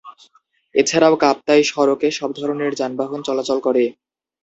[0.75, 3.83] এছাড়াও কাপ্তাই সড়কে সব ধরনের যানবাহন চলাচল করে।